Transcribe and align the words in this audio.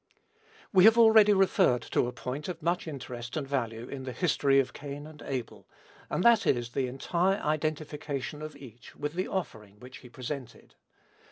We 0.73 0.85
have 0.85 0.97
already 0.97 1.31
referred 1.31 1.83
to 1.91 2.07
a 2.07 2.11
point 2.11 2.47
of 2.47 2.63
much 2.63 2.87
interest 2.87 3.37
and 3.37 3.47
value 3.47 3.87
in 3.87 4.01
the 4.01 4.11
history 4.11 4.59
of 4.59 4.73
Cain 4.73 5.05
and 5.05 5.21
Abel, 5.21 5.67
and 6.09 6.23
that 6.23 6.47
is, 6.47 6.71
the 6.71 6.87
entire 6.87 7.37
identification 7.39 8.41
of 8.41 8.55
each 8.55 8.95
with 8.95 9.13
the 9.13 9.27
offering 9.27 9.79
which 9.79 9.97
he 9.99 10.09
presented. 10.09 10.73